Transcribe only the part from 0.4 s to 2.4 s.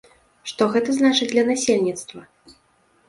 Што гэта значыць для насельніцтва?